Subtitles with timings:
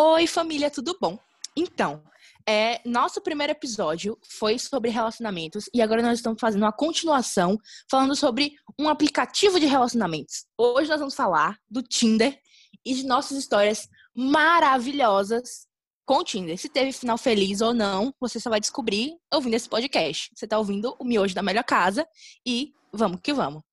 [0.00, 1.18] Oi, família, tudo bom?
[1.56, 2.00] Então,
[2.48, 7.58] é, nosso primeiro episódio foi sobre relacionamentos e agora nós estamos fazendo uma continuação
[7.90, 10.46] falando sobre um aplicativo de relacionamentos.
[10.56, 12.38] Hoje nós vamos falar do Tinder
[12.86, 15.66] e de nossas histórias maravilhosas
[16.06, 16.56] com o Tinder.
[16.56, 20.30] Se teve final feliz ou não, você só vai descobrir ouvindo esse podcast.
[20.32, 22.06] Você está ouvindo o Miojo da Melhor Casa
[22.46, 23.64] e vamos que vamos.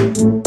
[0.00, 0.39] Então,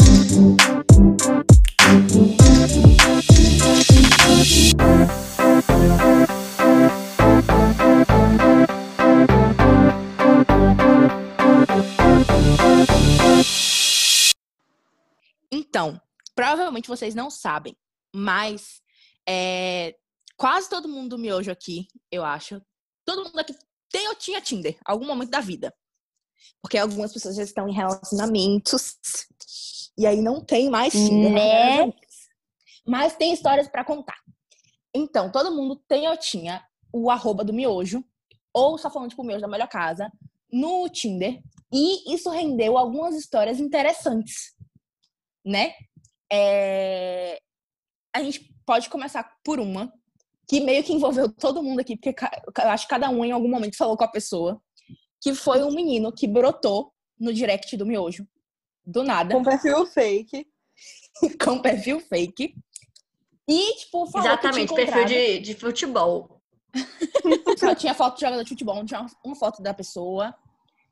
[16.34, 17.76] provavelmente vocês não sabem,
[18.14, 18.82] mas
[19.28, 19.96] é,
[20.36, 22.60] quase todo mundo do miojo aqui, eu acho,
[23.04, 23.54] todo mundo aqui
[23.90, 25.74] tem ou tinha Tinder, algum momento da vida.
[26.60, 28.96] Porque algumas pessoas já estão em relacionamentos
[29.96, 31.32] e aí não tem mais Tinder.
[31.32, 31.92] Né?
[32.86, 34.18] Mas tem histórias para contar.
[34.94, 38.04] Então, todo mundo tem ou tinha o arroba do miojo,
[38.52, 40.10] ou só falando tipo miojo da melhor casa,
[40.52, 41.40] no Tinder.
[41.72, 44.54] E isso rendeu algumas histórias interessantes,
[45.44, 45.74] né?
[46.34, 47.38] É...
[48.12, 49.92] A gente pode começar por uma
[50.48, 52.14] que meio que envolveu todo mundo aqui, porque
[52.62, 54.60] eu acho que cada um em algum momento falou com a pessoa,
[55.20, 58.26] que foi um menino que brotou no direct do miojo,
[58.84, 59.34] do nada.
[59.34, 60.46] Com perfil fake.
[61.42, 62.54] com perfil fake.
[63.48, 66.42] E, tipo, falou Exatamente, que perfil de, de futebol.
[67.58, 70.34] Só tinha foto de jogador de futebol, não tinha uma foto da pessoa.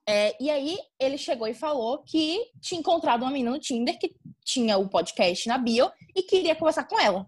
[0.09, 4.15] É, e aí, ele chegou e falou que tinha encontrado uma menina no Tinder que
[4.45, 7.27] tinha o podcast na bio e queria conversar com ela.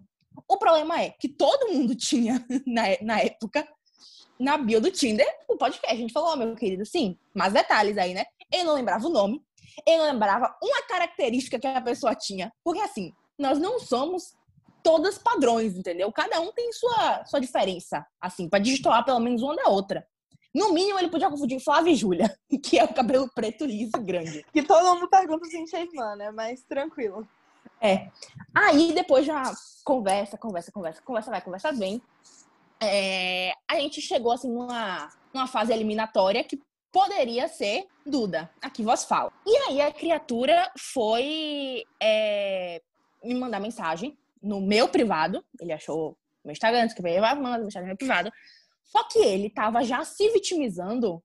[0.49, 3.67] O problema é que todo mundo tinha, na, na época,
[4.39, 5.95] na bio do Tinder, o podcast.
[5.95, 8.25] A gente falou, oh, meu querido, sim, mais detalhes aí, né?
[8.53, 9.41] Ele não lembrava o nome,
[9.87, 12.53] ele não lembrava uma característica que a pessoa tinha.
[12.65, 14.35] Porque, assim, nós não somos
[14.83, 16.13] todas padrões, entendeu?
[16.13, 20.07] Cada um tem sua, sua diferença, assim, para destoar pelo menos uma da outra.
[20.55, 24.45] No mínimo, ele podia confundir Flávia e Júlia, que é o cabelo preto liso grande.
[24.53, 26.31] Que todo mundo pergunta se a gente é irmã, né?
[26.31, 27.27] Mas tranquilo.
[27.81, 28.09] É.
[28.55, 29.43] Aí depois já
[29.85, 32.01] conversa, conversa, conversa, conversa, vai, conversa bem.
[32.81, 36.61] É, a gente chegou assim numa, numa fase eliminatória que
[36.93, 38.51] poderia ser Duda.
[38.61, 39.33] Aqui vos falo.
[39.47, 42.83] E aí a criatura foi é,
[43.23, 45.43] me mandar mensagem no meu privado.
[45.59, 48.31] Ele achou meu Instagram, que vai mandar mensagem no meu privado.
[48.85, 51.23] Só que ele tava já se vitimizando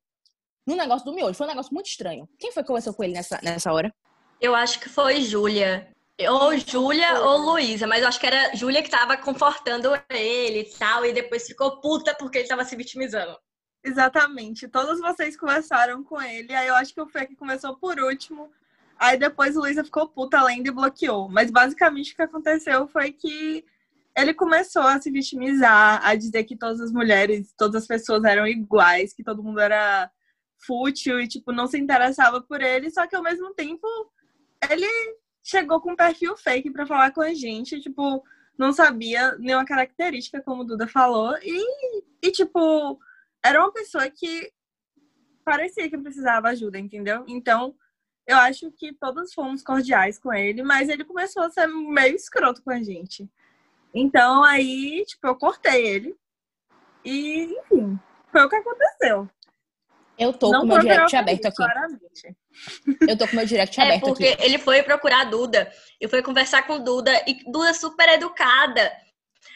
[0.65, 1.33] no negócio do miojo.
[1.33, 2.27] Foi um negócio muito estranho.
[2.39, 3.93] Quem foi que conversou com ele nessa, nessa hora?
[4.39, 5.91] Eu acho que foi Júlia.
[6.29, 10.77] Ou Júlia ou Luísa, mas eu acho que era Júlia que tava confortando ele e
[10.77, 13.37] tal, e depois ficou puta porque ele tava se vitimizando.
[13.83, 14.67] Exatamente.
[14.67, 16.53] Todos vocês conversaram com ele.
[16.53, 18.51] Aí eu acho que o Fê que começou por último.
[18.97, 21.29] Aí depois o Luísa ficou puta além e bloqueou.
[21.29, 23.63] Mas basicamente o que aconteceu foi que
[24.17, 28.47] ele começou a se vitimizar, a dizer que todas as mulheres, todas as pessoas eram
[28.47, 30.11] iguais, que todo mundo era
[30.65, 32.89] fútil e, tipo, não se interessava por ele.
[32.89, 33.87] Só que ao mesmo tempo,
[34.69, 34.87] ele
[35.43, 38.23] chegou com um perfil fake para falar com a gente, tipo,
[38.57, 41.35] não sabia nenhuma característica, como o Duda falou.
[41.41, 42.99] E, e tipo,
[43.43, 44.51] era uma pessoa que
[45.45, 47.23] parecia que precisava ajuda, entendeu?
[47.27, 47.73] Então,
[48.27, 52.61] eu acho que todos fomos cordiais com ele, mas ele começou a ser meio escroto
[52.61, 53.27] com a gente.
[53.93, 56.15] Então, aí, tipo, eu cortei ele.
[57.03, 57.99] E, enfim,
[58.31, 59.29] foi o que aconteceu.
[60.17, 61.55] Eu tô Não com o meu direct aberto aqui.
[61.55, 62.37] Claramente.
[63.07, 64.43] Eu tô com o meu direct É, aberto porque aqui.
[64.43, 68.91] ele foi procurar a Duda e foi conversar com Duda, e Duda super educada,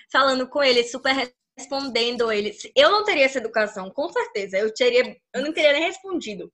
[0.10, 2.56] falando com ele, super respondendo ele.
[2.76, 4.58] Eu não teria essa educação, com certeza.
[4.58, 6.52] Eu teria, eu não teria nem respondido.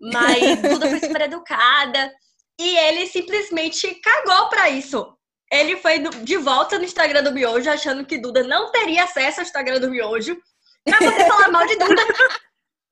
[0.00, 2.12] Mas Duda foi super educada
[2.60, 5.16] e ele simplesmente cagou pra isso.
[5.52, 9.40] Ele foi do- de volta no Instagram do Miojo, achando que Duda não teria acesso
[9.40, 10.36] ao Instagram do Miojo,
[10.84, 12.02] pra poder falar mal de Duda.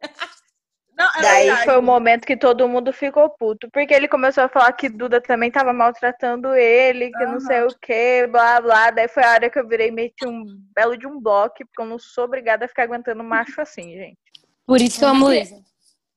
[0.96, 1.64] Não, é Daí verdade.
[1.64, 3.70] foi o momento que todo mundo ficou puto.
[3.72, 7.68] Porque ele começou a falar que Duda também tava maltratando ele, que não sei o
[7.80, 8.90] que, blá blá.
[8.90, 10.44] Daí foi a hora que eu virei meti um
[10.76, 14.18] belo de um bloco, porque eu não sou obrigada a ficar aguentando macho assim, gente.
[14.66, 15.56] Por isso que eu amo Luísa.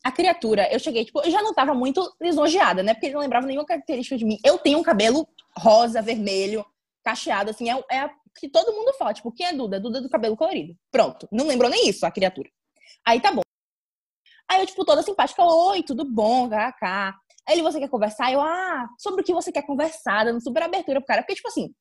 [0.03, 2.93] A criatura, eu cheguei, tipo, eu já não tava muito lisonjeada, né?
[2.93, 4.37] Porque ele não lembrava nenhuma característica de mim.
[4.43, 5.25] Eu tenho um cabelo
[5.57, 6.65] rosa, vermelho,
[7.03, 9.79] cacheado, assim, é, é a que todo mundo fala, tipo, quem é Duda?
[9.79, 10.75] Duda do cabelo colorido.
[10.91, 11.27] Pronto.
[11.31, 12.49] Não lembrou nem isso, a criatura.
[13.05, 13.41] Aí tá bom.
[14.49, 17.13] Aí eu, tipo, toda simpática, oi, tudo bom, kkk.
[17.45, 18.31] Aí ele, você quer conversar?
[18.31, 21.21] Eu, ah, sobre o que você quer conversar, dando super abertura pro cara.
[21.21, 21.73] Porque, tipo assim,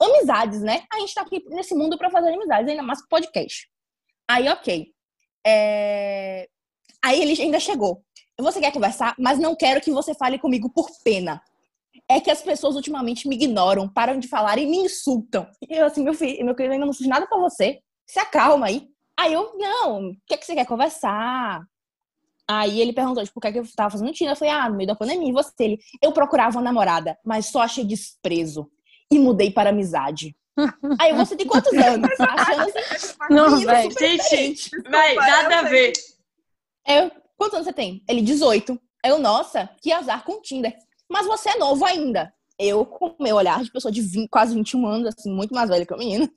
[0.00, 0.84] amizades, né?
[0.92, 3.68] A gente tá aqui nesse mundo pra fazer amizades, ainda mais podcast.
[4.28, 4.92] Aí, ok.
[5.46, 6.48] É...
[7.02, 8.02] Aí ele ainda chegou.
[8.40, 11.42] Você quer conversar, mas não quero que você fale comigo por pena.
[12.08, 15.46] É que as pessoas ultimamente me ignoram, param de falar e me insultam.
[15.68, 17.80] E eu assim, meu filho, meu querido, eu ainda não fiz nada pra você.
[18.06, 18.88] Se acalma aí.
[19.18, 21.62] Aí eu, não, o que, é que você quer conversar?
[22.48, 24.32] Aí ele perguntou, tipo, o que é que eu tava fazendo Tinder?
[24.32, 25.52] Eu falei, ah, no meio da pandemia, e você?
[25.58, 28.70] Ele, eu procurava uma namorada, mas só achei desprezo.
[29.10, 30.34] E mudei para amizade.
[30.98, 32.10] Aí você tem quantos anos?
[32.18, 35.92] Achando assim, Não, super Gente, vai, nada a ver.
[36.86, 38.02] Eu, quantos anos você tem?
[38.08, 38.80] Ele, 18.
[39.04, 40.74] Eu, nossa, que azar com o Tinder.
[41.08, 42.32] Mas você é novo ainda.
[42.58, 45.86] Eu, com meu olhar de pessoa de 20, quase 21 anos, assim, muito mais velha
[45.86, 46.28] que o menino.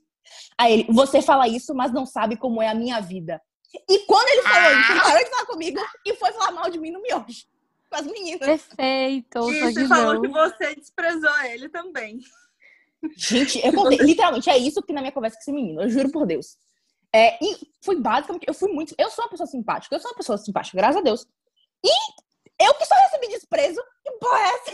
[0.57, 3.41] Aí ele, você fala isso, mas não sabe como é a minha vida.
[3.89, 6.79] E quando ele falou isso, ele parou de falar comigo e foi falar mal de
[6.79, 7.45] mim no miojo.
[7.89, 8.39] Com as meninas.
[8.39, 12.19] Perfeito, E você que falou que você desprezou ele também.
[13.15, 13.97] Gente, eu contei.
[14.05, 15.81] Literalmente, é isso que na minha conversa com esse menino.
[15.81, 16.57] Eu juro por Deus.
[17.13, 18.95] É, e foi basicamente, eu fui muito.
[18.97, 21.27] Eu sou uma pessoa simpática, eu sou uma pessoa simpática, graças a Deus.
[21.83, 21.91] E
[22.65, 23.81] eu que só recebi desprezo.
[24.03, 24.71] Que porra é essa?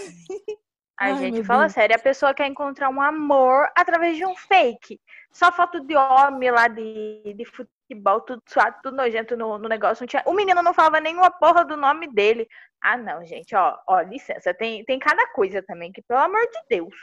[1.00, 1.74] Ai, Ai, gente, fala Deus.
[1.74, 5.00] sério, a pessoa quer encontrar um amor através de um fake.
[5.31, 10.01] Só foto de homem lá de, de futebol, tudo suado, tudo nojento no, no negócio.
[10.01, 10.24] Não tinha...
[10.25, 12.48] O menino não falava nenhuma porra do nome dele.
[12.81, 16.78] Ah, não, gente, ó, ó, licença, tem, tem cada coisa também, que pelo amor de
[16.78, 16.95] Deus.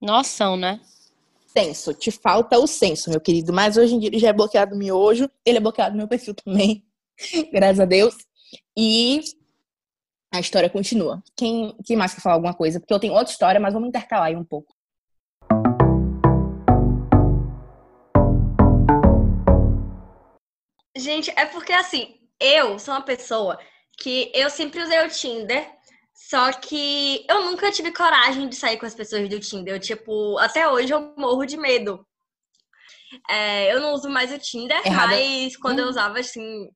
[0.00, 0.80] Noção, né?
[1.46, 3.52] Senso, te falta o senso, meu querido.
[3.54, 6.08] Mas hoje em dia ele já é bloqueado no miojo, ele é bloqueado no meu
[6.08, 6.84] perfil também.
[7.52, 8.16] graças a Deus.
[8.76, 9.22] E
[10.34, 11.22] a história continua.
[11.36, 12.80] Quem, quem mais quer falar alguma coisa?
[12.80, 14.74] Porque eu tenho outra história, mas vamos intercalar aí um pouco.
[20.96, 23.58] Gente, é porque assim, eu sou uma pessoa
[23.98, 25.68] que eu sempre usei o Tinder,
[26.14, 29.74] só que eu nunca tive coragem de sair com as pessoas do Tinder.
[29.74, 32.06] Eu, tipo, até hoje eu morro de medo.
[33.28, 35.14] É, eu não uso mais o Tinder, Errada.
[35.14, 35.90] mas quando eu Hum.
[35.90, 36.68] usava assim.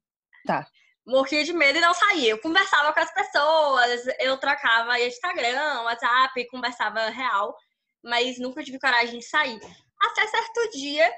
[0.46, 0.66] Tá.
[1.08, 2.31] Morria de medo e não saía.
[2.31, 7.56] Eu conversava com as pessoas, eu trocava Instagram, WhatsApp, conversava real,
[8.05, 9.58] mas nunca tive coragem de sair.
[9.99, 11.10] Até certo dia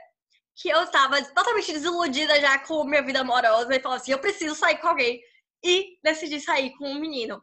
[0.54, 4.54] que eu tava totalmente desiludida já com minha vida amorosa e falava assim: eu preciso
[4.54, 5.20] sair com alguém.
[5.62, 7.42] E decidi sair com um menino.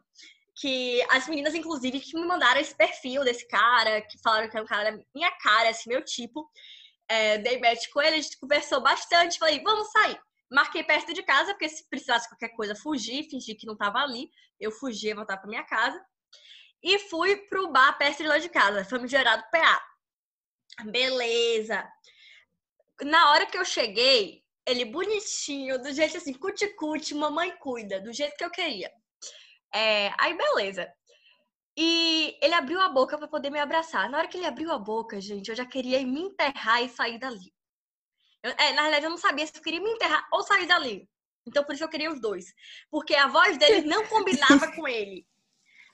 [0.58, 4.62] Que as meninas, inclusive, que me mandaram esse perfil desse cara, que falaram que é
[4.62, 6.50] um cara da minha cara, assim, meu tipo.
[7.10, 10.18] É, dei match com ele, a gente conversou bastante, falei, vamos sair.
[10.50, 14.30] Marquei perto de casa, porque se precisasse qualquer coisa fugir, fingir que não tava ali,
[14.58, 16.02] eu fugia, voltar pra minha casa.
[16.82, 19.82] E fui pro bar perto de lá de casa, famigerado PA.
[20.86, 21.86] Beleza.
[23.02, 28.36] Na hora que eu cheguei, ele bonitinho, do jeito assim, cuticute, mamãe cuida, do jeito
[28.36, 28.90] que eu queria.
[29.74, 30.90] É, aí, beleza.
[31.76, 34.10] E ele abriu a boca pra poder me abraçar.
[34.10, 37.18] Na hora que ele abriu a boca, gente, eu já queria me enterrar e sair
[37.18, 37.52] dali.
[38.42, 41.08] Eu- é, na verdade, eu não sabia se eu queria me enterrar ou sair dali.
[41.46, 42.54] Então, por isso eu queria os dois.
[42.90, 45.26] Porque a voz dele não combinava com ele.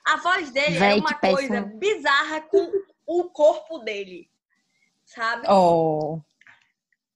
[0.05, 2.71] A voz dele Véi, era uma coisa bizarra com
[3.07, 4.31] o corpo dele.
[5.05, 5.47] Sabe?
[5.49, 6.21] Oh.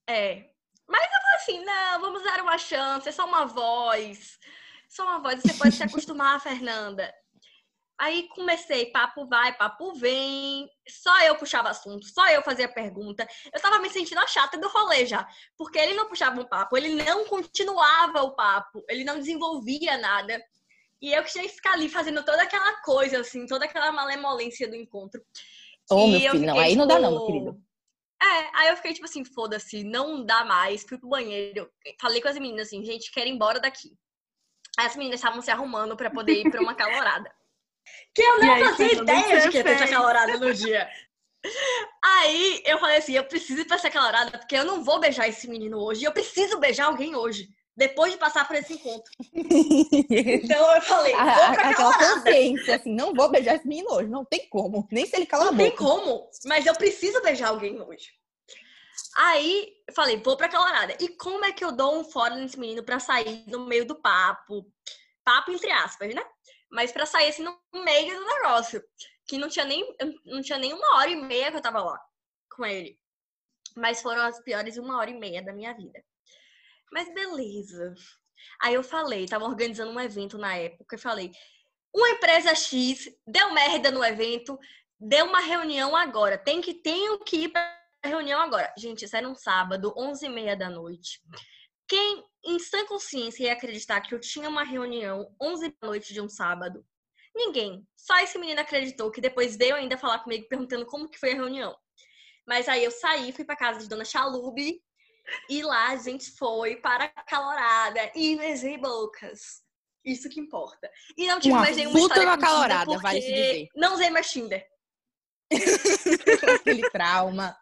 [0.07, 0.49] É.
[0.87, 4.39] Mas eu falei assim, não, vamos dar uma chance, é só uma voz.
[4.87, 7.13] Só uma voz, você pode se acostumar, Fernanda.
[7.99, 10.69] Aí comecei, papo vai, papo vem.
[10.87, 13.27] Só eu puxava assunto, só eu fazia pergunta.
[13.53, 15.27] Eu tava me sentindo a chata do rolê já.
[15.57, 20.41] Porque ele não puxava um papo, ele não continuava o papo, ele não desenvolvia nada.
[21.01, 24.65] E eu que tinha que ficar ali fazendo toda aquela coisa, assim, toda aquela malemolência
[24.65, 25.21] do encontro.
[25.91, 27.61] Ô, Que meu eu filho, não, fiquei, aí não dá tipo, não, meu querido.
[28.21, 31.69] É, aí eu fiquei tipo assim, foda-se, não dá mais, fui pro banheiro.
[31.99, 33.93] Falei com as meninas assim, gente, quero ir embora daqui.
[34.77, 37.29] Aí as meninas estavam se arrumando pra poder ir pra uma calorada.
[38.13, 40.89] Que eu não aí, fazia que ideia de que ia ter calorada no dia.
[42.03, 45.27] Aí eu falei assim, eu preciso ir pra essa calorada, porque eu não vou beijar
[45.27, 49.09] esse menino hoje, eu preciso beijar alguém hoje, depois de passar por esse encontro.
[50.11, 52.15] Então eu falei, A- vou a- pra aquela calorada.
[52.15, 54.09] consciência, assim, não vou beijar esse menino hoje.
[54.09, 54.87] Não tem como.
[54.91, 58.09] Nem se ele calar a Não tem como, mas eu preciso beijar alguém hoje.
[59.15, 60.95] Aí, eu falei, vou pra calorada.
[60.99, 63.95] E como é que eu dou um fora nesse menino pra sair no meio do
[63.95, 64.65] papo?
[65.23, 66.23] Papo entre aspas, né?
[66.71, 68.83] Mas pra sair assim no meio do negócio.
[69.27, 69.95] Que não tinha nem,
[70.25, 71.99] não tinha nem uma hora e meia que eu tava lá
[72.51, 72.99] com ele.
[73.75, 76.03] Mas foram as piores uma hora e meia da minha vida.
[76.91, 77.93] Mas beleza.
[78.61, 81.31] Aí eu falei, tava organizando um evento na época, eu falei,
[81.93, 84.57] uma empresa X deu merda no evento,
[84.99, 86.37] deu uma reunião agora.
[86.37, 88.73] Tem que tenho que ir pra reunião agora.
[88.77, 91.21] Gente, isso era um sábado, 11h30 da noite.
[91.87, 96.21] Quem em sã consciência ia acreditar que eu tinha uma reunião 11 da noite de
[96.21, 96.85] um sábado?
[97.35, 97.87] Ninguém.
[97.95, 101.35] Só esse menino acreditou que depois veio ainda falar comigo perguntando como que foi a
[101.35, 101.75] reunião.
[102.47, 104.81] Mas aí eu saí, fui pra casa de Dona Chalube
[105.49, 109.61] e lá a gente foi para a calorada e beijei bocas.
[110.03, 110.89] Isso que importa.
[111.17, 113.67] E não tive Uma mais nenhuma puta história com Tinder calorada, porque vale se dizer.
[113.75, 114.65] Não usei mais Tinder.
[116.59, 117.55] Aquele trauma.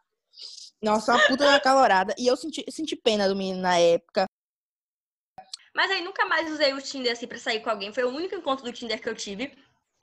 [0.81, 2.13] Nossa, uma puta da calorada.
[2.17, 4.25] E eu senti, senti pena do menino na época.
[5.77, 7.93] Mas aí nunca mais usei o Tinder assim pra sair com alguém.
[7.93, 9.53] Foi o único encontro do Tinder que eu tive.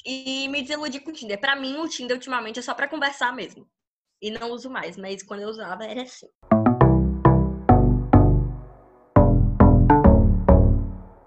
[0.07, 1.41] E me desiludi com o Tinder.
[1.41, 3.67] Pra mim, o Tinder ultimamente é só pra conversar mesmo.
[4.23, 6.29] E não uso mais, mas quando eu usava era assim.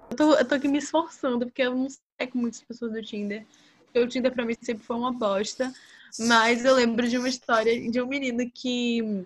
[0.09, 3.03] Eu tô, eu tô aqui me esforçando, porque eu não sei com muitas pessoas do
[3.03, 3.45] Tinder.
[3.83, 5.73] Porque o Tinder pra mim sempre foi uma bosta.
[6.19, 9.25] Mas eu lembro de uma história de um menino que.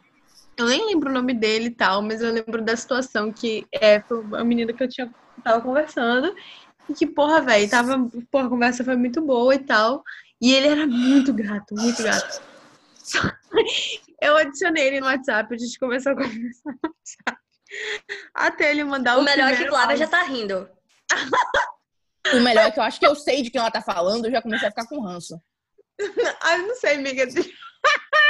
[0.58, 4.02] Eu nem lembro o nome dele e tal, mas eu lembro da situação que é,
[4.02, 5.12] foi uma menina que eu tinha,
[5.44, 6.36] tava conversando.
[6.90, 8.10] E que, porra, velho, tava.
[8.30, 10.04] Porra, a conversa foi muito boa e tal.
[10.42, 12.42] E ele era muito gato, muito gato.
[14.22, 17.42] Eu adicionei ele no WhatsApp, a gente começou a conversar no WhatsApp.
[18.34, 19.98] Até ele mandar o, O melhor é que áudio.
[19.98, 20.70] já tá rindo.
[22.34, 24.32] O melhor é que eu acho que eu sei de quem ela tá falando, eu
[24.32, 25.40] já comecei a ficar com ranço.
[26.42, 27.26] Ah, eu não sei, amiga.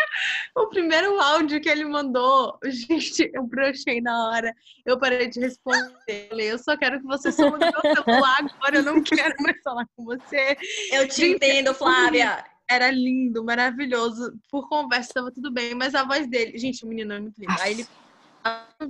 [0.56, 4.54] O primeiro áudio que ele mandou, gente, eu brochei na hora.
[4.86, 6.30] Eu parei de responder.
[6.32, 8.78] Eu só quero que você suma do meu celular agora.
[8.78, 10.58] Eu não quero mais falar com você.
[10.92, 12.44] Eu te Gente, entendo, Flávia.
[12.70, 14.34] Era lindo, maravilhoso.
[14.50, 15.76] Por conversa, tava tudo bem.
[15.76, 16.58] Mas a voz dele...
[16.58, 17.54] Gente, o menino é muito lindo.
[17.60, 17.88] Aí ele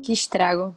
[0.04, 0.76] Que estrago.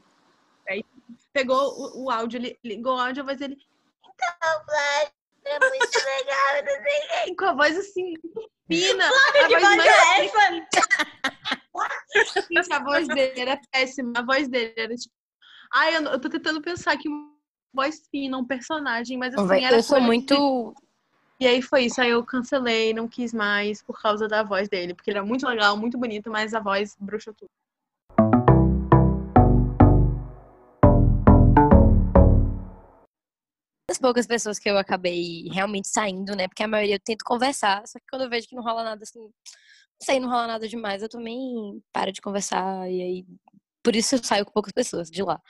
[1.32, 3.58] pegou o, o áudio, ele ligou o áudio, a voz dele...
[4.02, 5.12] Então, Flávia,
[5.45, 7.35] é muito legal, não sei.
[7.37, 8.15] Com a voz assim,
[8.67, 9.09] fina.
[9.09, 10.51] voz voz mais é essa?
[12.51, 14.13] Gente, a voz dele era péssima.
[14.17, 15.15] A voz dele era tipo.
[15.73, 17.33] Ai, eu, eu tô tentando pensar que uma
[17.73, 20.75] voz fina, um personagem, mas assim, era eu sou muito.
[21.41, 22.01] E aí foi isso.
[22.01, 24.95] Aí eu cancelei, não quis mais por causa da voz dele.
[24.95, 27.51] Porque ele era muito legal, muito bonito, mas a voz bruxou tudo.
[33.95, 36.49] Das poucas pessoas que eu acabei realmente saindo, né?
[36.49, 39.03] Porque a maioria eu tento conversar, só que quando eu vejo que não rola nada
[39.03, 39.31] assim, não
[40.03, 41.37] sei, não rola nada demais, eu também
[41.93, 43.27] paro de conversar e aí
[43.83, 45.41] por isso eu saio com poucas pessoas de lá.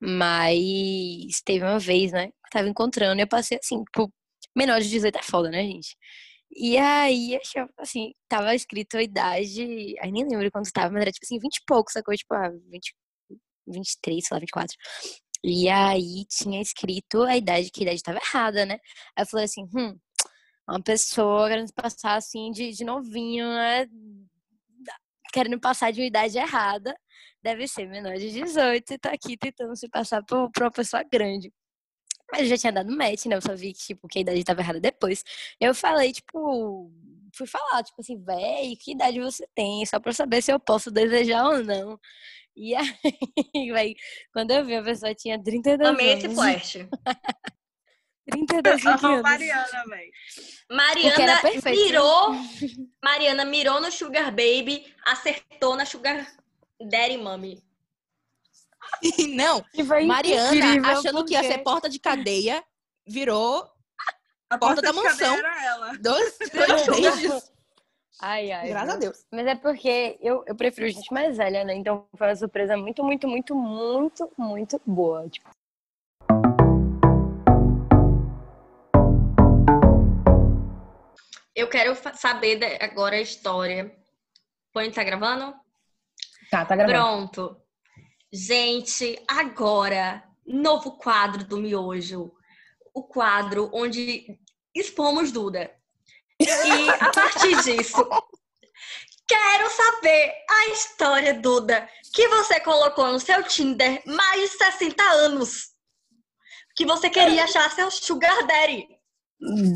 [0.00, 4.12] Mas teve uma vez, né, tava encontrando e eu passei assim, tipo,
[4.56, 5.96] menor de 18 é foda, né, gente?
[6.52, 7.38] E aí,
[7.78, 11.56] assim, tava escrito a idade, aí nem lembro quanto tava, mas era tipo assim, 20
[11.58, 12.14] e pouco, sacou?
[12.16, 12.94] Tipo, ah, 20,
[13.68, 14.76] 23, sei lá, 24.
[15.44, 18.78] E aí tinha escrito a idade, que a idade tava errada, né?
[19.16, 19.98] Aí eu falei assim, hum,
[20.68, 23.86] uma pessoa querendo passar assim de, de novinho, né?
[25.32, 26.94] Querendo passar de uma idade errada,
[27.42, 31.02] deve ser menor de 18 e tá aqui tentando se passar por, por uma pessoa
[31.04, 31.52] grande.
[32.32, 33.36] Mas eu já tinha dado match, né?
[33.36, 35.24] Eu só vi que, tipo, que a idade tava errada depois.
[35.60, 36.90] Eu falei, tipo,
[37.34, 39.84] fui falar, tipo assim, véi, que idade você tem?
[39.86, 41.98] Só pra saber se eu posso desejar ou não.
[42.56, 42.74] E
[43.54, 43.94] aí, véi,
[44.32, 46.36] quando eu vi a pessoa tinha 32 Amei esse anos.
[46.38, 46.76] flash.
[48.30, 49.22] 32 Amo anos.
[49.22, 50.12] Mariana, velho.
[50.12, 51.80] Porque Mariana perfeito.
[51.84, 52.30] mirou.
[53.02, 56.26] Mariana mirou no Sugar Baby, acertou na Sugar
[56.80, 57.60] Daddy Mummy.
[59.34, 62.62] Não, E Mariana, incrível, achando que ia porque- ser porta de cadeia,
[63.06, 63.68] virou
[64.48, 65.34] A Porta da de cadeia mansão.
[65.36, 65.92] Era ela.
[66.00, 67.52] dois, dois beijos.
[68.22, 68.68] Ai, ai.
[68.68, 68.98] Graças a?
[68.98, 69.26] Deus.
[69.32, 71.74] Mas é porque eu, eu prefiro gente mais velha, né?
[71.74, 75.28] Então foi uma surpresa muito, muito, muito, muito, muito boa.
[75.28, 75.50] Tipo,
[81.54, 83.94] Eu quero saber agora a história.
[84.72, 85.54] Põe, tá gravando?
[86.50, 87.30] Tá, tá gravando.
[87.30, 87.56] Pronto.
[88.32, 92.32] Gente, agora, novo quadro do Miojo.
[92.94, 94.38] O quadro onde
[94.74, 95.70] expomos Duda.
[96.40, 98.08] E a partir disso,
[99.28, 105.70] quero saber a história, Duda, que você colocou no seu Tinder mais de 60 anos.
[106.74, 108.86] Que você queria achar seu Sugar Daddy.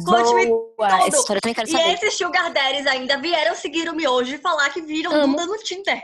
[0.06, 1.06] Conte-me boa!
[1.06, 1.94] Essa história eu também quero E saber.
[1.94, 5.36] esses Sugar Daddies ainda vieram seguir o Miojo e falar que viram Amo.
[5.36, 6.02] Duda no Tinder.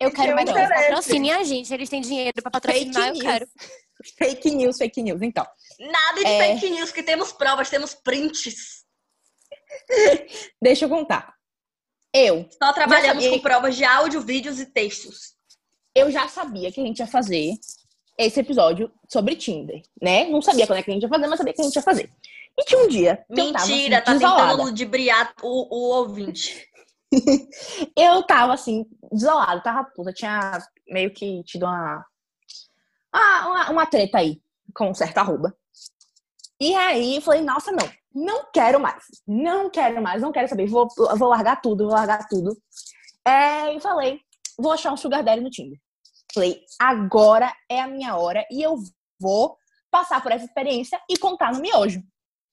[0.00, 1.72] Eu quero mais que patrocinem a gente.
[1.72, 3.22] Eles têm dinheiro pra patrocinar, Fake eu news.
[3.22, 3.46] quero.
[4.18, 5.22] Fake news, fake news.
[5.22, 5.46] Então,
[5.80, 6.38] Nada de É.
[6.54, 8.75] fake news, que temos provas, temos prints.
[10.60, 11.34] deixa eu contar.
[12.12, 15.34] Eu, Só trabalhamos sabia com provas de áudio, vídeos e textos.
[15.94, 17.52] eu já sabia que a gente ia fazer
[18.18, 20.26] esse episódio sobre Tinder, né?
[20.26, 21.82] Não sabia quando é que a gente ia fazer, mas sabia que a gente ia
[21.82, 22.10] fazer.
[22.58, 26.66] E tinha um dia que eu tava assim, Mentira, tá tentando ludibriar o, o ouvinte.
[27.94, 32.04] Eu tava assim, desolada, tava puta, tinha meio que tido uma,
[33.14, 34.40] uma, uma, uma treta aí
[34.74, 35.56] com um certo arroba.
[36.58, 40.66] E aí eu falei, nossa, não, não quero mais, não quero mais, não quero saber,
[40.66, 42.56] vou, vou largar tudo, vou largar tudo.
[43.26, 44.20] É, e falei,
[44.58, 45.78] vou achar um sugar daddy no Tinder.
[46.32, 48.76] Falei, agora é a minha hora e eu
[49.20, 49.58] vou
[49.90, 52.02] passar por essa experiência e contar no miojo.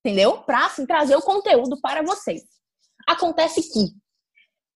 [0.06, 0.40] Entendeu?
[0.40, 2.44] Pra, assim, trazer o conteúdo para vocês.
[3.08, 3.94] Acontece que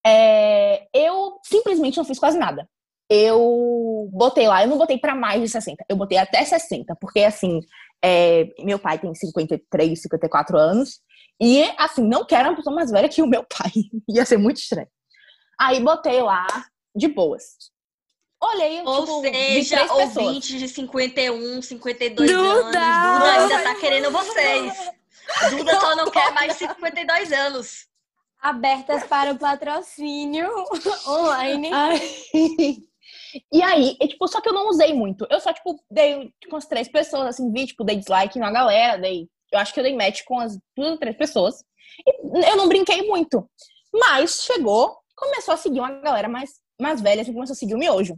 [0.06, 2.70] é, eu simplesmente não fiz quase nada.
[3.10, 7.22] Eu botei lá, eu não botei para mais de 60, eu botei até 60, porque
[7.22, 7.60] assim,
[8.04, 11.00] é, meu pai tem 53, 54 anos,
[11.40, 13.72] e assim, não quero uma pessoa mais velha que o meu pai.
[14.10, 14.88] Ia ser muito estranho.
[15.60, 16.48] Aí botei lá,
[16.96, 17.44] de boas.
[18.40, 20.18] Olhei, Ou tipo, seja, três pessoas.
[20.18, 22.46] ouvintes de 51, 52 Duda!
[22.80, 24.74] anos, Duda ainda tá querendo vocês.
[25.50, 27.88] Duda só não quer mais 52 anos.
[28.40, 30.48] Abertas para o patrocínio
[31.08, 31.72] online.
[31.74, 32.00] Ai.
[33.52, 35.28] E aí, e, tipo, só que eu não usei muito.
[35.30, 38.98] Eu só, tipo, dei com as três pessoas, assim, vi, tipo, dei dislike na galera,
[38.98, 39.28] dei.
[39.52, 41.64] Eu acho que eu dei match com as duas ou três pessoas.
[42.06, 43.50] E eu não brinquei muito.
[43.94, 47.78] Mas chegou, começou a seguir uma galera mais, mais velha, assim, começou a seguir o
[47.78, 48.18] miojo.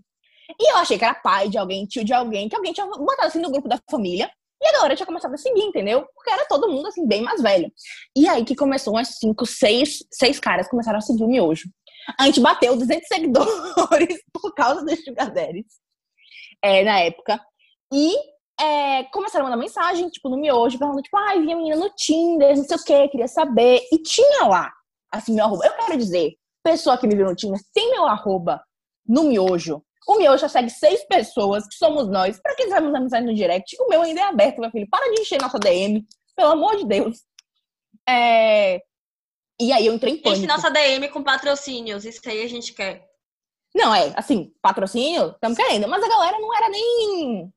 [0.60, 3.28] E eu achei que era pai de alguém, tio de alguém, que alguém tinha botado
[3.28, 4.30] assim no grupo da família.
[4.62, 6.06] E a galera tinha começado a seguir, entendeu?
[6.14, 7.72] Porque era todo mundo, assim, bem mais velho.
[8.16, 11.70] E aí que começou umas cinco, seis, seis caras começaram a seguir o miojo.
[12.18, 15.80] A gente bateu 200 seguidores por causa dos Sugar Daddies,
[16.62, 17.40] é, na época.
[17.94, 18.14] E
[18.60, 21.90] é, começaram a mandar mensagem, tipo, no miojo, falando, tipo, ai, vi a menina no
[21.96, 23.82] Tinder, não sei o que, queria saber.
[23.92, 24.72] E tinha lá,
[25.12, 25.66] assim, meu arroba.
[25.66, 28.62] Eu quero dizer, pessoa que me viu no Tinder, tem meu arroba
[29.08, 29.82] no miojo.
[30.08, 32.40] O miojo já segue seis pessoas, que somos nós.
[32.42, 34.88] Pra quem quiser mandar mensagem no direct, o meu ainda é aberto, meu filho.
[34.90, 37.20] Para de encher nossa DM, pelo amor de Deus.
[38.08, 38.82] É...
[39.60, 40.40] E aí eu entrei em pânico.
[40.44, 43.08] Enche nossa DM com patrocínios, isso aí a gente quer.
[43.76, 45.88] Não, é, assim, patrocínio, estamos querendo.
[45.88, 47.52] Mas a galera não era nem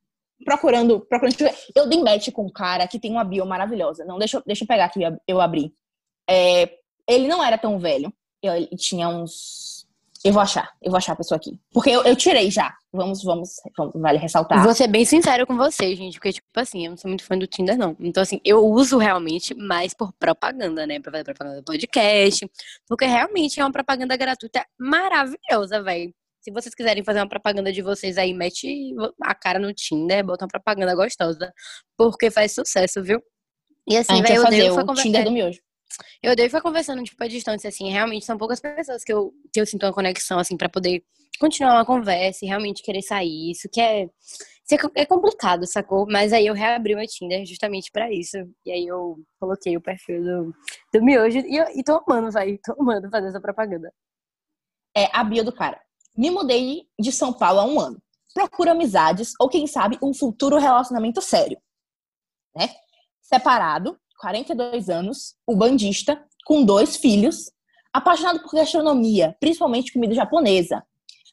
[0.45, 1.37] procurando, procurando.
[1.75, 4.05] Eu dei match com um cara que tem uma bio maravilhosa.
[4.05, 5.73] Não, deixa, eu- deixa eu pegar aqui, eu abri.
[6.29, 6.71] É,
[7.09, 8.13] ele não era tão velho.
[8.43, 9.87] Ele tinha uns.
[10.25, 11.59] Eu vou achar, eu vou achar a pessoa aqui.
[11.73, 12.75] Porque eu, eu tirei já.
[12.95, 14.63] Vamos, vamos, vamos vale ressaltar.
[14.63, 17.39] Vou ser bem sincero com vocês, gente, porque, tipo assim, eu não sou muito fã
[17.39, 17.97] do Tinder, não.
[17.99, 21.01] Então, assim, eu uso realmente mais por propaganda, né?
[21.01, 22.47] Pra fazer propaganda do podcast.
[22.87, 26.13] Porque realmente é uma propaganda gratuita maravilhosa, velho.
[26.43, 30.45] Se vocês quiserem fazer uma propaganda de vocês aí, mete a cara no Tinder, bota
[30.45, 31.51] uma propaganda gostosa.
[31.97, 33.23] Porque faz sucesso, viu?
[33.89, 35.61] E assim, eu odeio foi o Tinder do miojo.
[36.23, 37.91] eu odeio ficar conversando, tipo, à distância, assim.
[37.91, 41.03] Realmente são poucas pessoas que eu, que eu sinto uma conexão, assim, pra poder
[41.39, 43.51] continuar uma conversa e realmente querer sair.
[43.51, 44.09] Isso que é, é
[44.95, 46.07] é complicado, sacou?
[46.09, 48.37] Mas aí eu reabri meu Tinder justamente pra isso.
[48.65, 50.55] E aí eu coloquei o perfil do,
[50.93, 52.59] do Miojo e, eu, e tô amando, vai.
[52.65, 53.93] Tô amando fazer essa propaganda.
[54.97, 55.81] É a bio do cara.
[56.17, 58.03] Me mudei de São Paulo há um ano.
[58.35, 61.59] Procuro amizades ou, quem sabe, um futuro relacionamento sério.
[62.55, 62.69] Né?
[63.21, 67.51] Separado, 42 anos, o bandista, com dois filhos,
[67.93, 70.83] apaixonado por gastronomia, principalmente comida japonesa.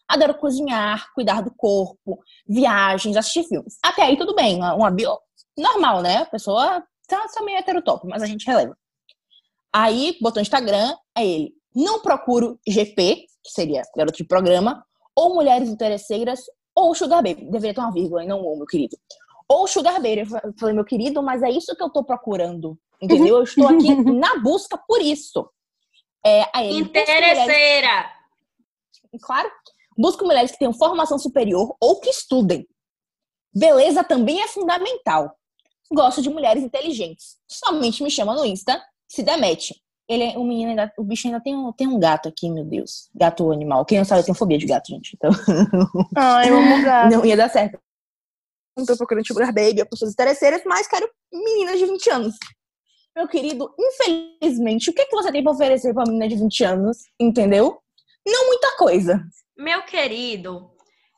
[0.10, 3.78] Adoro cozinhar, cuidar do corpo, viagens, assistir filmes.
[3.84, 5.17] Até aí tudo bem, uma, uma bio
[5.58, 6.17] normal, né?
[6.17, 8.76] A pessoa tá, tá meio heterotópico, mas a gente releva.
[9.72, 11.54] Aí, botou Instagram, é ele.
[11.76, 14.84] Não procuro GP, que seria garoto de programa,
[15.15, 16.41] ou mulheres interesseiras,
[16.76, 17.45] ou sugar baby.
[17.52, 18.98] Deveria ter uma vírgula e não ou, meu querido.
[19.48, 20.19] Ou sugar baby.
[20.22, 22.80] Eu falei, meu querido, mas é isso que eu tô procurando.
[23.00, 23.38] Entendeu?
[23.38, 25.48] Eu estou aqui na busca por isso.
[26.26, 28.12] É, aí ele, busco mulheres- Interesseira!
[29.22, 29.50] Claro.
[30.00, 32.66] Busco mulheres que tenham formação superior ou que estudem.
[33.54, 35.36] Beleza também é fundamental.
[35.92, 37.36] Gosto de mulheres inteligentes.
[37.52, 39.76] Somente me chama no Insta, se demete.
[40.08, 42.64] Ele é, o menino ainda, o bicho ainda tem um, tem um gato aqui, meu
[42.64, 43.10] Deus.
[43.14, 43.84] Gato animal.
[43.84, 45.16] Quem não sabe, eu tenho fobia de gato, gente.
[45.18, 45.32] Então,
[46.16, 47.12] Ai, eu amo gato.
[47.12, 47.78] não ia dar certo.
[48.78, 52.36] Não tô procurando sugar baby, ou pessoas interesseiras, mas quero meninas de 20 anos.
[53.16, 56.64] Meu querido, infelizmente, o que, que você tem pra oferecer pra uma menina de 20
[56.64, 56.98] anos?
[57.20, 57.78] Entendeu?
[58.26, 59.22] Não muita coisa.
[59.60, 60.72] Meu querido,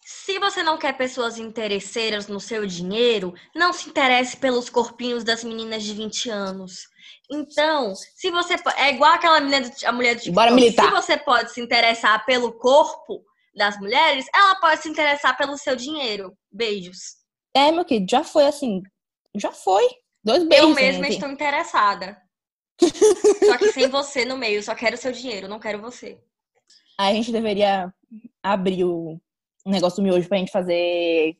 [0.03, 5.43] se você não quer pessoas interesseiras no seu dinheiro, não se interesse pelos corpinhos das
[5.43, 6.87] meninas de 20 anos.
[7.29, 10.85] Então, se você é igual aquela menina do, a mulher do TikTok, Bora militar.
[10.85, 13.23] se você pode se interessar pelo corpo
[13.55, 16.35] das mulheres, ela pode se interessar pelo seu dinheiro.
[16.51, 17.17] Beijos.
[17.55, 18.81] É, meu querido, já foi assim.
[19.35, 19.87] Já foi.
[20.23, 20.67] Dois beijos.
[20.67, 22.17] Eu mesma estou interessada.
[23.45, 26.19] só que sem você no meio, só quero seu dinheiro, não quero você.
[26.97, 27.93] Aí a gente deveria
[28.43, 29.19] abrir o
[29.65, 31.35] um negócio do miojo pra gente fazer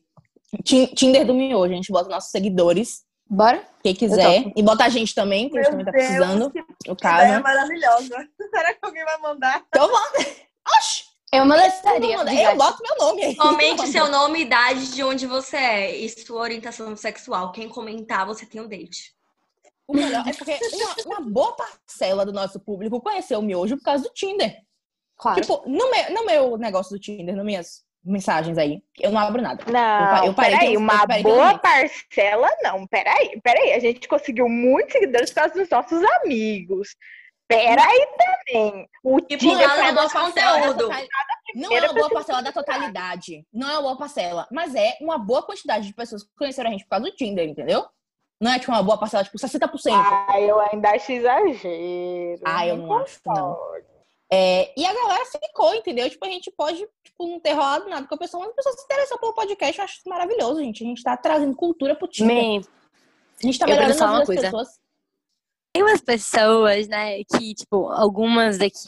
[0.64, 1.72] Tin- Tinder do miojo.
[1.72, 3.66] A gente bota nossos seguidores, Bora?
[3.82, 4.52] quem quiser.
[4.54, 6.50] E bota a gente também, que a gente também tá Deus, precisando.
[6.50, 7.42] que O ideia caso.
[7.42, 8.28] maravilhosa.
[8.50, 9.64] Será que alguém vai mandar?
[9.68, 10.26] Então vamos.
[10.78, 11.04] Oxi!
[11.32, 12.16] Eu mandaria.
[12.16, 13.34] Eu, eu boto meu nome aí.
[13.36, 17.52] Comente seu nome, idade, de onde você é e sua orientação sexual.
[17.52, 19.14] Quem comentar, você tem um date.
[19.88, 20.58] O melhor é porque
[21.06, 24.58] uma, uma boa parcela do nosso público conheceu o miojo por causa do Tinder.
[25.22, 25.40] Claro.
[25.40, 28.82] Tipo, no meu, no meu negócio do Tinder, no minhas mensagens aí.
[28.98, 29.64] Eu não abro nada.
[29.70, 34.48] Não, eu parei, peraí, eu uma parei boa parcela não, peraí, peraí, a gente conseguiu
[34.48, 36.96] muitos seguidores por causa dos nossos amigos.
[37.46, 40.90] Peraí também, o Tipo, Tinder lá foi no a nosso parcela da conteúdo.
[41.54, 43.46] Não é uma boa parcela da totalidade.
[43.52, 44.48] Não é uma boa parcela.
[44.50, 47.48] Mas é uma boa quantidade de pessoas que conheceram a gente por causa do Tinder,
[47.48, 47.86] entendeu?
[48.40, 49.70] Não é tipo uma boa parcela, tipo 60%.
[49.92, 52.40] Ah, eu ainda acho exagero.
[52.44, 53.56] Ah, eu não acho, não.
[54.34, 56.08] É, e a galera ficou, entendeu?
[56.08, 58.74] Tipo, a gente pode tipo, não ter rolado nada com a pessoa, mas a pessoa
[58.74, 59.78] se interessou pelo podcast.
[59.78, 60.82] Eu acho isso maravilhoso, gente.
[60.82, 62.34] A gente tá trazendo cultura pro Tinder.
[62.34, 62.60] Man,
[63.42, 64.42] A gente tá melhorando a falar vida uma das coisa.
[64.42, 64.80] pessoas.
[65.74, 68.78] tem umas pessoas, né, que, tipo, algumas daqui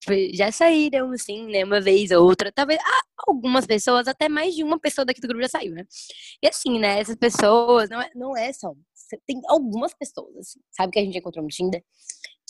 [0.00, 2.50] tipo, já saíram, assim, né, uma vez ou outra.
[2.50, 5.86] Talvez ah, algumas pessoas, até mais de uma pessoa daqui do grupo já saiu, né?
[6.42, 8.72] E assim, né, essas pessoas, não é, não é só.
[9.24, 11.84] Tem algumas pessoas, assim, sabe, que a gente encontrou no Tinder,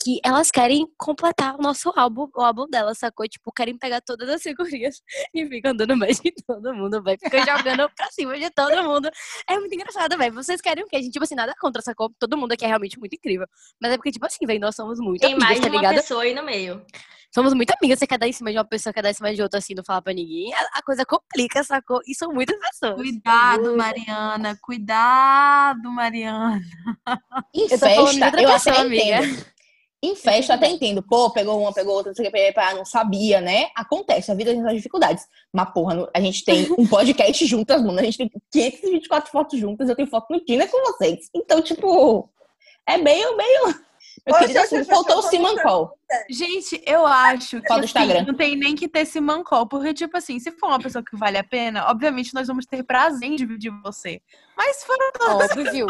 [0.03, 3.27] que elas querem completar o nosso álbum, o álbum delas, sacou?
[3.27, 5.01] Tipo, querem pegar todas as figurinhas
[5.33, 7.17] e ficam andando mais de todo mundo, vai.
[7.17, 9.09] Ficam jogando pra cima de todo mundo.
[9.47, 10.33] É muito engraçado, velho.
[10.33, 10.97] Vocês querem o quê?
[10.97, 12.11] A gente, tipo assim, nada contra, sacou?
[12.19, 13.47] Todo mundo aqui é realmente muito incrível.
[13.81, 15.81] Mas é porque, tipo assim, velho, nós somos muito Tem amigas, mais tá de uma
[15.81, 15.95] ligado?
[16.01, 16.85] pessoa aí no meio.
[17.33, 17.97] Somos muito amigas.
[17.99, 19.73] Você quer dar em cima de uma pessoa, quer dar em cima de outra, assim,
[19.73, 20.53] não falar pra ninguém.
[20.53, 22.01] A, coisa complica, sacou?
[22.05, 22.95] E são muitas pessoas.
[22.95, 24.57] Cuidado, Mariana.
[24.61, 26.61] Cuidado, Mariana.
[27.55, 27.87] Em Eu festa,
[28.41, 29.25] eu pessoa, até amiga.
[29.25, 29.45] entendo.
[30.03, 31.03] Em festa, até entendo.
[31.03, 33.69] Pô, pegou uma, pegou outra, não sei o que, não sabia, né?
[33.75, 35.27] Acontece, a vida tem suas dificuldades.
[35.53, 37.99] Mas, porra, a gente tem um podcast juntas, mano.
[37.99, 41.29] A gente tem 524 fotos juntas, eu tenho foto no Tinder com vocês.
[41.35, 42.27] Então, tipo,
[42.87, 43.90] é meio, meio.
[44.25, 45.97] Meu Poxa, querido, assim, faltou o Call.
[46.29, 50.39] Gente, eu acho que assim, não tem nem que ter esse mancol, porque, tipo assim,
[50.39, 53.71] se for uma pessoa que vale a pena, obviamente nós vamos ter prazer em dividir
[53.83, 54.21] você.
[54.55, 55.51] Mas foram todas.
[55.51, 55.87] Óbvio.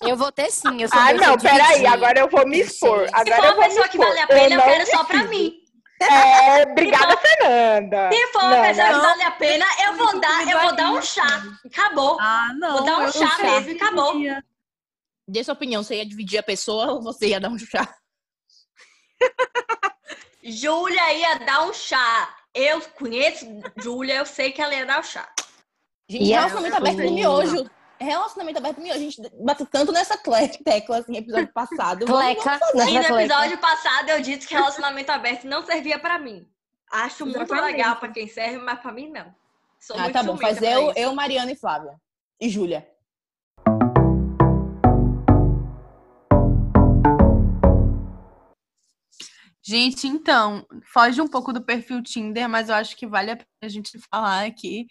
[0.00, 0.80] Eu vou ter sim.
[0.80, 3.00] Eu sou Ah, não, peraí, agora eu vou me Eu expor.
[3.00, 3.08] sei.
[3.08, 5.24] Se Agora for eu uma pessoa que vale a pena, eu, não quero só pra
[5.24, 5.52] mim.
[6.00, 8.10] É, obrigada, Fernanda.
[8.10, 11.02] Se for uma pessoa que vale a pena, eu vou dar, eu vou dar um
[11.02, 11.42] chá.
[11.66, 12.16] Acabou.
[12.18, 12.78] Ah, não.
[12.78, 14.14] Vou dar um eu chá mesmo, que acabou.
[15.30, 17.94] Dê sua opinião, você ia dividir a pessoa ou você ia dar um chá?
[20.42, 22.36] Júlia ia dar um chá.
[22.54, 25.28] Eu conheço Júlia, eu sei que ela ia dar o chá.
[26.08, 27.70] Gente, E a relacionamento aberto no miojo.
[28.00, 28.98] Relacionamento aberto no miojo.
[28.98, 32.06] A gente bateu tanto nessa tecla, assim, episódio passado.
[32.06, 32.58] Cleca.
[32.88, 36.48] E no episódio passado eu disse que relacionamento aberto não servia pra mim.
[36.90, 37.72] Acho muito Exatamente.
[37.76, 39.32] legal pra quem serve, mas pra mim não.
[39.78, 40.36] Sou Ah, muito tá bom.
[40.36, 41.94] ciumenta Faz pra eu, eu, Mariana e Flávia.
[42.40, 42.89] E Júlia.
[49.70, 53.46] Gente, então, foge um pouco do perfil Tinder, mas eu acho que vale a pena
[53.62, 54.84] a gente falar aqui.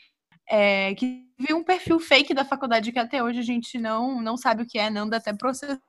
[0.49, 4.37] É, que vi um perfil fake da faculdade que até hoje a gente não, não
[4.37, 5.81] sabe o que é, não dá até processo,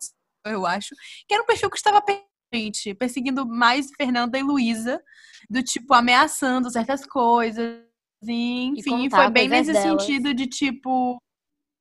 [0.45, 0.89] eu acho.
[1.29, 2.03] Que era um perfil que estava
[2.53, 5.01] gente, perseguindo mais Fernanda e Luísa,
[5.49, 7.85] do tipo, ameaçando certas coisas.
[8.25, 10.03] E, enfim, contar foi bem nesse delas.
[10.03, 11.17] sentido de tipo.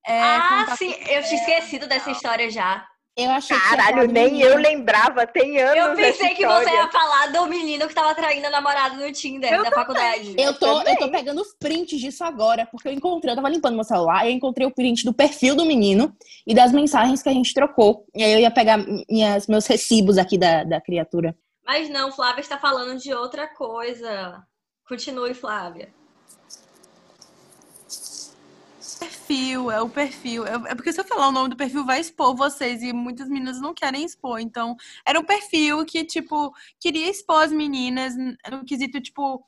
[0.06, 2.88] é, Ah, sim, eu tinha esquecido dessa história já.
[3.17, 7.45] Eu achei Caralho, nem eu lembrava, tem anos Eu pensei que você ia falar do
[7.48, 10.36] menino que tava traindo a namorada no Tinder Eu da faculdade.
[10.38, 13.76] Eu tô, eu tô pegando os prints disso agora, porque eu encontrei, eu tava limpando
[13.76, 16.15] meu celular, e eu encontrei o print do perfil do menino
[16.48, 18.06] e das mensagens que a gente trocou.
[18.15, 18.78] E aí eu ia pegar
[19.10, 21.36] minhas, meus recibos aqui da, da criatura.
[21.65, 24.43] Mas não, Flávia está falando de outra coisa.
[24.88, 25.93] Continue, Flávia.
[29.30, 30.48] Perfil, é o perfil.
[30.48, 32.82] É é porque se eu falar o nome do perfil, vai expor vocês.
[32.82, 34.39] E muitas meninas não querem expor.
[34.39, 39.46] Então, era um perfil que, tipo, queria expor as meninas no quesito, tipo.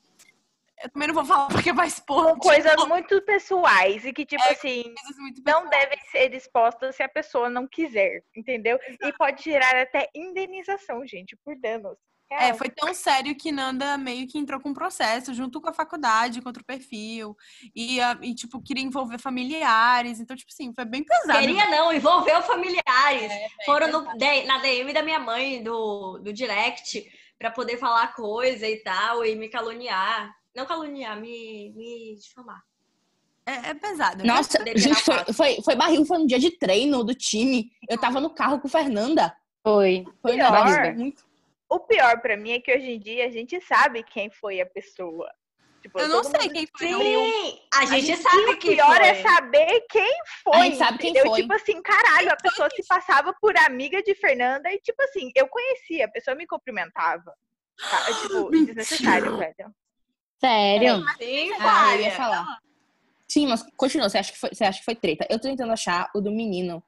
[0.84, 2.30] Eu também não vou falar porque vai expor.
[2.30, 6.96] São coisas tipo, muito pessoais e que, tipo assim, coisas muito não devem ser expostas
[6.96, 8.80] se a pessoa não quiser, entendeu?
[9.00, 12.00] E pode gerar até indenização, gente, por danos.
[12.32, 15.74] É, foi tão sério que Nanda meio que entrou com um processo junto com a
[15.74, 17.36] faculdade contra o perfil.
[17.76, 20.20] E, e, tipo, queria envolver familiares.
[20.20, 21.40] Então, tipo assim, foi bem pesado.
[21.40, 23.32] Queria não, envolveu familiares.
[23.32, 27.06] É, Foram no- de- na DM da minha mãe, do, do direct,
[27.38, 30.34] pra poder falar coisa e tal, e me caluniar.
[30.56, 32.62] Não caluniar, me, me difamar.
[33.46, 34.24] É, é pesado.
[34.26, 37.72] Nossa, Deveria gente, foi, foi, foi barril, foi um dia de treino do time.
[37.90, 39.36] Eu tava no carro com Fernanda.
[39.64, 40.06] Foi.
[40.22, 41.31] Foi um muito.
[41.72, 44.66] O pior pra mim é que hoje em dia a gente sabe quem foi a
[44.66, 45.32] pessoa.
[45.82, 46.88] Tipo, Eu não sei mundo quem foi.
[46.90, 49.06] Sim, a gente E sabe o que pior foi.
[49.08, 50.12] é saber quem
[50.44, 50.58] foi.
[50.58, 51.32] A gente sabe quem entendeu?
[51.32, 51.42] foi.
[51.42, 55.48] Tipo assim, caralho, a pessoa se passava por amiga de Fernanda e, tipo assim, eu
[55.48, 57.34] conhecia, a pessoa me cumprimentava.
[57.90, 58.06] Tá?
[58.22, 58.66] Tipo, Mentira.
[58.76, 59.76] desnecessário, velho.
[60.40, 61.04] Sério?
[61.18, 62.60] Sim, Ah, eu ia falar.
[63.28, 64.10] Sim, mas continua.
[64.10, 65.26] Você acha que foi, você acha que foi treta?
[65.30, 66.84] Eu tô tentando achar o do menino.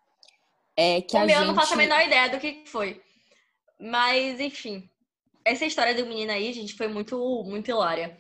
[0.75, 1.47] É que O a meu eu gente...
[1.47, 3.01] não faço a menor ideia do que foi.
[3.83, 4.89] Mas, enfim.
[5.43, 8.17] Essa história do menino aí, gente, foi muito, muito hilária.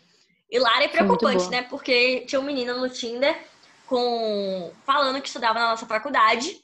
[0.51, 1.61] hilária e preocupante, né?
[1.63, 3.41] Porque tinha um menino no Tinder
[3.87, 6.59] com falando que estudava na nossa faculdade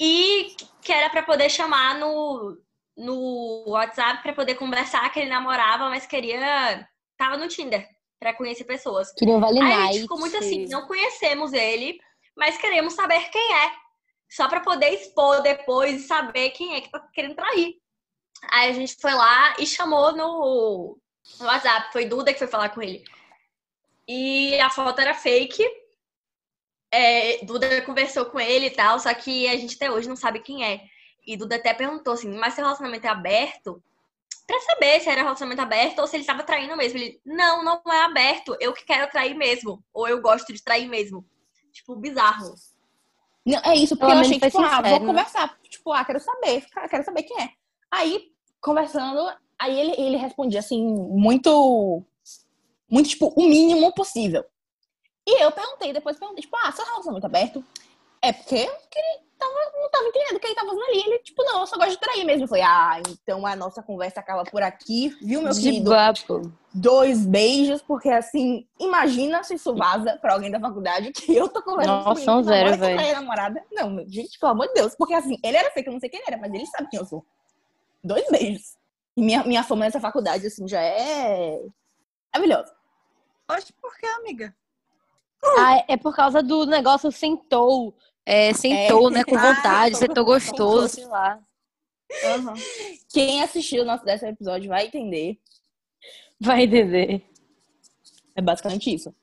[0.00, 2.56] e que era pra poder chamar no,
[2.96, 7.86] no WhatsApp pra poder conversar que ele namorava, mas queria tava no Tinder
[8.18, 9.12] pra conhecer pessoas.
[9.12, 11.98] Queria um Vale Aí a gente ficou muito assim, não conhecemos ele,
[12.34, 13.72] mas queremos saber quem é.
[14.30, 17.74] Só pra poder expor depois e saber quem é que tá querendo trair.
[18.50, 20.98] Aí a gente foi lá e chamou no,
[21.40, 21.92] no WhatsApp.
[21.92, 23.04] Foi Duda que foi falar com ele.
[24.06, 25.64] E a foto era fake.
[26.90, 30.40] É, Duda conversou com ele e tal, só que a gente até hoje não sabe
[30.40, 30.80] quem é.
[31.26, 33.82] E Duda até perguntou assim, mas seu relacionamento é aberto?
[34.46, 36.98] Pra saber se era relacionamento aberto ou se ele tava traindo mesmo.
[36.98, 38.56] Ele, não, não é aberto.
[38.58, 39.84] Eu que quero trair mesmo.
[39.92, 41.22] Ou eu gosto de trair mesmo.
[41.70, 42.54] Tipo, bizarro.
[43.44, 45.06] Não, é isso, porque Pelo eu achei, tipo, ah, vou né?
[45.06, 45.58] conversar.
[45.68, 47.57] Tipo, ah, quero saber, quero saber quem é.
[47.90, 52.02] Aí, conversando, aí ele, ele respondia assim, muito,
[52.90, 54.44] muito, tipo, o mínimo possível.
[55.26, 57.64] E eu perguntei, depois perguntei, tipo, ah, seu relacionamento aberto?
[58.20, 60.98] É porque queria, tava, não tava entendendo o que ele tava fazendo ali.
[60.98, 62.44] Ele, tipo, não, eu só gosto de trair mesmo.
[62.44, 65.90] Eu falei, ah, então a nossa conversa acaba por aqui, viu, meu De querido?
[65.90, 66.52] papo.
[66.74, 71.62] Dois beijos, porque assim, imagina se isso vaza pra alguém da faculdade que eu tô
[71.62, 73.00] conversando Nossa, com ele, namora zero, velho.
[73.00, 73.64] minha namorada.
[73.72, 74.94] Não, gente, pelo amor de Deus.
[74.96, 76.98] Porque assim, ele era fake, eu não sei quem ele era, mas ele sabe quem
[76.98, 77.24] eu sou.
[78.02, 78.76] Dois beijos.
[79.16, 81.60] E minha, minha fama nessa faculdade, assim, já é
[82.32, 82.74] maravilhosa.
[83.50, 84.54] Oxe, por que, amiga?
[85.58, 87.96] Ah, é por causa do negócio sentou.
[88.24, 89.24] É, sentou, né?
[89.24, 91.40] Com Ah, vontade, sentou gostoso, sei lá.
[93.08, 95.38] Quem assistiu o nosso décimo episódio vai entender.
[96.40, 97.24] Vai entender.
[98.34, 99.14] É basicamente isso.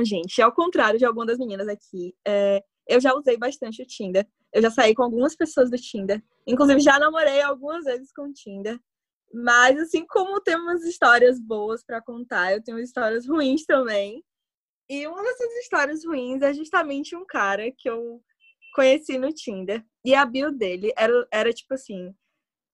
[0.00, 3.86] Então, gente, ao contrário de algumas das meninas aqui, é, eu já usei bastante o
[3.86, 4.26] Tinder.
[4.52, 6.22] Eu já saí com algumas pessoas do Tinder.
[6.46, 8.78] Inclusive, já namorei algumas vezes com o Tinder.
[9.32, 14.24] Mas, assim como temos histórias boas pra contar, eu tenho histórias ruins também.
[14.88, 18.20] E uma dessas histórias ruins é justamente um cara que eu
[18.74, 19.84] conheci no Tinder.
[20.04, 22.14] E a bio dele era, era tipo assim: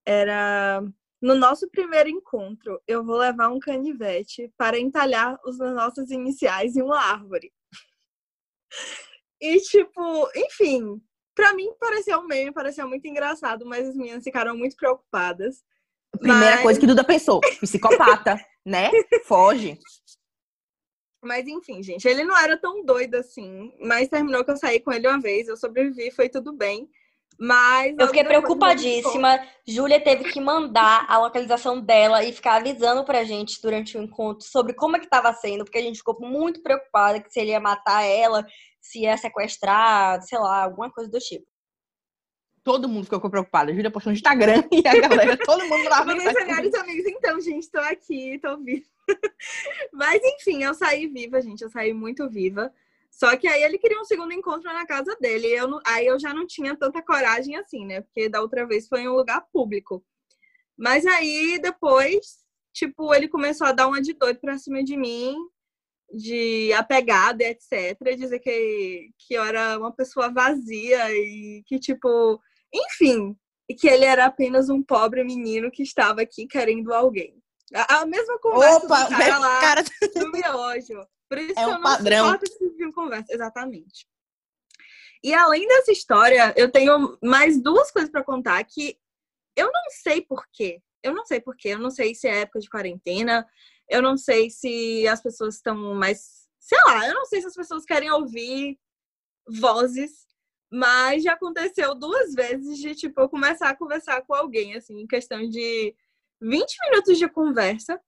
[0.05, 0.81] era.
[1.21, 6.81] No nosso primeiro encontro, eu vou levar um canivete para entalhar os nossas iniciais em
[6.81, 7.51] uma árvore.
[9.39, 10.99] E, tipo, enfim,
[11.35, 15.63] pra mim pareceu um meme, pareceu muito engraçado, mas as meninas ficaram muito preocupadas.
[16.19, 18.89] Primeira Mas- coisa que Duda pensou: psicopata, né?
[19.25, 19.79] Foge.
[21.23, 23.71] Mas enfim, gente, ele não era tão doido assim.
[23.79, 26.89] Mas terminou que eu saí com ele uma vez, eu sobrevivi, foi tudo bem.
[27.39, 27.95] Mas.
[27.97, 29.39] Eu fiquei preocupadíssima.
[29.65, 34.47] Júlia teve que mandar a localização dela e ficar avisando pra gente durante o encontro
[34.47, 37.51] sobre como é que tava sendo, porque a gente ficou muito preocupada que se ele
[37.51, 38.45] ia matar ela,
[38.81, 41.45] se ia sequestrar, sei lá, alguma coisa do tipo.
[42.63, 43.71] Todo mundo ficou preocupado.
[43.71, 47.39] A Júlia postou no Instagram e a galera, todo mundo lá Meus melhores amigos, então,
[47.39, 48.85] gente, tô aqui, tô viva.
[49.93, 51.61] Mas enfim, eu saí viva, gente.
[51.61, 52.73] Eu saí muito viva.
[53.17, 55.47] Só que aí ele queria um segundo encontro na casa dele.
[55.47, 58.01] Eu não- aí eu já não tinha tanta coragem assim, né?
[58.01, 60.05] Porque da outra vez foi em um lugar público.
[60.77, 65.35] Mas aí depois, tipo, ele começou a dar uma de doido pra cima de mim,
[66.13, 67.97] de apegada, e etc.
[68.15, 72.39] Dizer que, que eu era uma pessoa vazia e que, tipo,
[72.71, 73.35] enfim,
[73.67, 77.41] e que ele era apenas um pobre menino que estava aqui querendo alguém.
[77.73, 81.03] A, a mesma conversa Opa, do cara lá cara, do miojo.
[81.29, 82.25] Por isso É que um eu não padrão.
[82.31, 82.45] suporto
[82.77, 83.33] tipo conversa.
[83.33, 84.07] Exatamente.
[85.23, 88.97] E além dessa história, eu tenho mais duas coisas para contar que
[89.55, 90.81] eu não sei porquê.
[91.03, 91.69] Eu não sei porquê.
[91.69, 93.47] Eu não sei se é época de quarentena.
[93.89, 96.47] Eu não sei se as pessoas estão mais.
[96.59, 98.79] Sei lá, eu não sei se as pessoas querem ouvir
[99.47, 100.27] vozes.
[100.71, 105.07] Mas já aconteceu duas vezes de, tipo, eu começar a conversar com alguém, assim, em
[105.07, 105.95] questão de
[106.41, 107.99] 20 minutos de conversa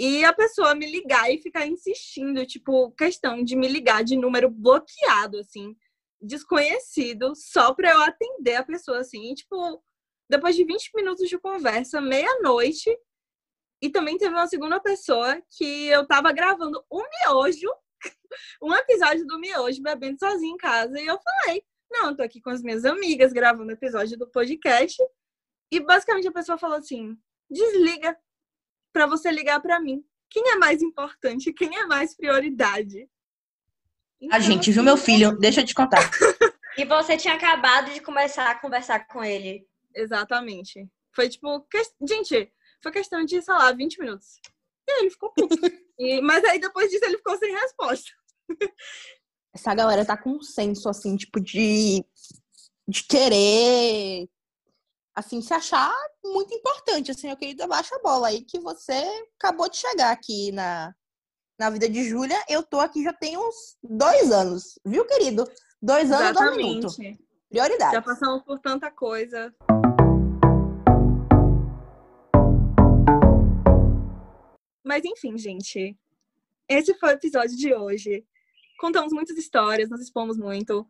[0.00, 4.48] e a pessoa me ligar e ficar insistindo, tipo, questão de me ligar de número
[4.48, 5.76] bloqueado, assim,
[6.20, 9.82] desconhecido, só pra eu atender a pessoa, assim, e, tipo,
[10.30, 12.96] depois de 20 minutos de conversa, meia-noite,
[13.82, 17.68] e também teve uma segunda pessoa que eu tava gravando o miojo,
[18.62, 22.40] um episódio do miojo, bebendo sozinha em casa, e eu falei, não, eu tô aqui
[22.40, 24.96] com as minhas amigas gravando episódio do podcast,
[25.72, 27.16] e basicamente a pessoa falou assim,
[27.50, 28.16] desliga
[28.92, 30.04] para você ligar para mim.
[30.30, 31.52] Quem é mais importante?
[31.52, 33.02] Quem é mais prioridade?
[33.04, 35.36] A Então, gente, viu, meu filho?
[35.38, 36.00] Deixa eu te contar.
[36.76, 39.66] E você tinha acabado de começar a conversar com ele.
[39.92, 40.88] Exatamente.
[41.12, 44.38] Foi tipo, que- gente, foi questão de, sei lá, 20 minutos.
[44.88, 45.56] E aí ele ficou puto.
[45.98, 48.12] E- mas aí depois disso ele ficou sem resposta.
[49.52, 52.04] Essa galera tá com um senso, assim, tipo, de,
[52.86, 54.28] de querer
[55.18, 55.92] assim, se achar
[56.24, 59.04] muito importante, assim, eu queria baixa a bola aí que você
[59.36, 60.94] acabou de chegar aqui na,
[61.58, 62.40] na vida de Júlia.
[62.48, 65.44] Eu tô aqui já tem uns dois anos, viu, querido?
[65.82, 66.96] Dois anos, dois minutos.
[67.50, 67.94] Prioridade.
[67.94, 69.52] Já passamos por tanta coisa.
[74.84, 75.98] Mas enfim, gente.
[76.68, 78.24] Esse foi o episódio de hoje.
[78.78, 80.86] Contamos muitas histórias, nos expomos muito.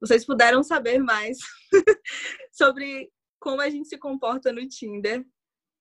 [0.00, 1.38] Vocês puderam saber mais
[2.52, 3.10] sobre
[3.42, 5.26] como a gente se comporta no Tinder.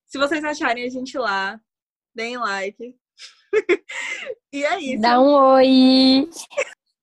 [0.07, 1.61] Se vocês acharem a gente lá,
[2.13, 2.97] deem like.
[4.51, 5.01] e é isso.
[5.01, 6.29] Dá um oi!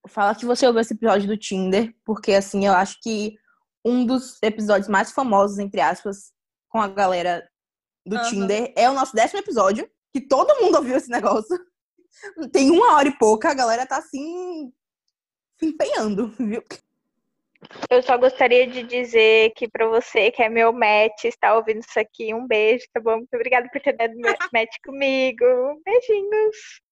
[0.08, 3.38] Fala que você ouviu esse episódio do Tinder, porque assim, eu acho que
[3.84, 6.32] um dos episódios mais famosos, entre aspas,
[6.68, 7.48] com a galera
[8.04, 8.28] do Aham.
[8.28, 11.56] Tinder é o nosso décimo episódio, que todo mundo ouviu esse negócio.
[12.52, 14.72] Tem uma hora e pouca, a galera tá assim
[15.58, 16.62] se empenhando, viu?
[17.90, 21.98] Eu só gostaria de dizer que pra você que é meu match, está ouvindo isso
[21.98, 23.16] aqui, um beijo, tá bom?
[23.16, 24.14] Muito obrigada por ter dado
[24.52, 25.44] match comigo.
[25.84, 26.87] Beijinhos.